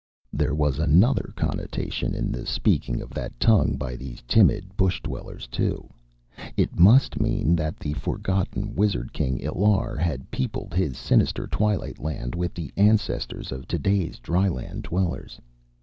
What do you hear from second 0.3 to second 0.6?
There